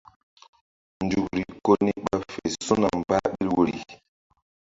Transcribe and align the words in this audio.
Nzukri 1.03 1.43
ko 1.65 1.71
ni 1.83 1.91
ɓa 2.03 2.15
fe 2.31 2.41
su̧na 2.65 2.89
mbah 2.99 3.23
ɓil 3.31 3.47
woyri. 3.55 3.77